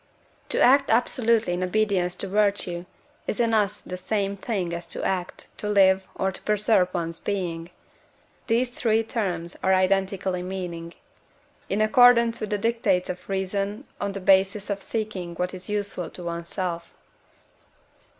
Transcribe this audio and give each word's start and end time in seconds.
To 0.49 0.59
act 0.59 0.89
absolutely 0.89 1.53
in 1.53 1.61
obedience 1.61 2.15
to 2.15 2.27
virtue 2.27 2.85
is 3.27 3.39
in 3.39 3.53
us 3.53 3.81
the 3.81 3.97
same 3.97 4.35
thing 4.35 4.73
as 4.73 4.87
to 4.87 5.03
act, 5.03 5.55
to 5.59 5.69
live, 5.69 6.07
or 6.15 6.31
to 6.31 6.41
preserve 6.41 6.91
one's 6.91 7.19
being 7.19 7.69
(these 8.47 8.71
three 8.71 9.03
terms 9.03 9.57
are 9.61 9.75
identical 9.75 10.33
in 10.33 10.47
meaning) 10.47 10.95
in 11.69 11.81
accordance 11.81 12.39
with 12.41 12.49
the 12.49 12.57
dictates 12.57 13.11
of 13.11 13.29
reason 13.29 13.83
on 13.99 14.13
the 14.13 14.19
basis 14.19 14.71
of 14.71 14.81
seeking 14.81 15.35
what 15.35 15.53
is 15.53 15.69
useful 15.69 16.09
to 16.09 16.23
one's 16.23 16.49
self. 16.49 16.95